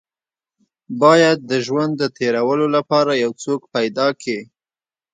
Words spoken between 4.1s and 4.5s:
کې.